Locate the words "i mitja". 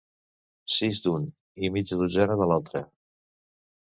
1.67-2.01